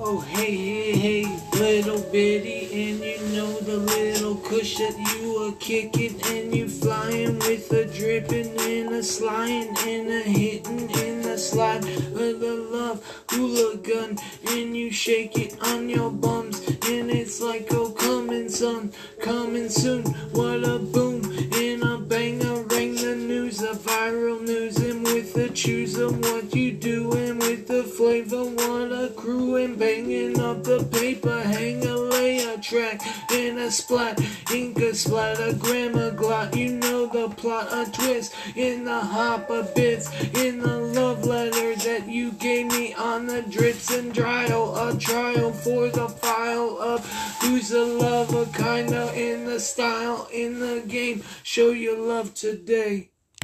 Oh 0.00 0.20
hey 0.20 0.54
hey 0.54 0.92
hey, 0.92 1.40
little 1.54 2.00
bitty, 2.12 2.90
and 2.90 3.00
you 3.00 3.18
know 3.36 3.52
the 3.58 3.78
little 3.78 4.36
kush 4.36 4.76
that 4.76 4.96
you 4.96 5.36
are 5.42 5.52
kicking, 5.58 6.20
and 6.26 6.54
you 6.54 6.68
flying 6.68 7.36
with 7.40 7.72
a 7.72 7.84
dripping 7.84 8.56
and 8.60 8.94
a 8.94 9.02
sliding 9.02 9.76
and 9.86 10.08
a 10.08 10.20
hitting 10.20 10.88
and 10.96 11.26
a 11.26 11.36
slide 11.36 11.84
of 11.84 12.38
the 12.38 12.68
love. 12.70 13.04
Hula 13.30 13.78
gun, 13.78 14.16
and 14.46 14.76
you 14.76 14.92
shake 14.92 15.36
it 15.36 15.60
on 15.62 15.88
your 15.88 16.10
bums, 16.10 16.64
and 16.86 17.10
it's 17.10 17.40
like 17.40 17.66
oh 17.72 17.90
coming 17.90 18.48
son, 18.48 18.92
coming 19.20 19.68
soon, 19.68 20.04
what 20.30 20.62
a 20.62 20.78
boom 20.78 21.24
and 21.54 21.82
a 21.82 21.98
bang, 21.98 22.38
banger, 22.38 22.62
ring 22.68 22.94
the 22.94 23.16
news, 23.16 23.62
a 23.62 23.72
viral 23.72 24.40
news, 24.40 24.76
with 24.76 24.86
the 24.86 24.87
choose 25.58 25.98
of 25.98 26.16
what 26.20 26.54
you 26.54 26.70
doing 26.70 27.36
with 27.40 27.66
the 27.66 27.82
flavor, 27.82 28.44
what 28.44 28.92
a 28.92 29.12
crew 29.16 29.56
and 29.56 29.76
banging 29.76 30.38
up 30.38 30.62
the 30.62 30.84
paper, 30.84 31.40
hang 31.40 31.84
a 31.84 31.96
layer 31.96 32.56
track 32.58 33.00
and 33.32 33.58
a 33.58 33.68
splat, 33.68 34.20
ink 34.54 34.78
a 34.78 34.94
splatter, 34.94 35.52
grammar 35.54 36.12
glot, 36.12 36.54
you 36.54 36.74
know 36.74 37.06
the 37.06 37.28
plot, 37.34 37.66
a 37.72 37.90
twist 37.90 38.36
in 38.54 38.84
the 38.84 39.00
hopper 39.00 39.64
bits, 39.74 40.08
in 40.34 40.60
the 40.60 40.76
love 40.76 41.24
letter 41.24 41.74
that 41.74 42.06
you 42.06 42.30
gave 42.30 42.66
me 42.66 42.94
on 42.94 43.26
the 43.26 43.42
drits 43.42 43.98
and 43.98 44.14
trial, 44.14 44.76
a 44.76 44.96
trial 44.96 45.52
for 45.52 45.88
the 45.88 46.08
file 46.08 46.78
of 46.78 47.04
who's 47.42 47.70
the 47.70 47.84
lover, 47.84 48.46
kinda 48.52 49.12
in 49.12 49.44
the 49.44 49.58
style, 49.58 50.28
in 50.32 50.60
the 50.60 50.84
game, 50.86 51.24
show 51.42 51.70
your 51.70 51.98
love 51.98 52.32
today. 52.32 53.10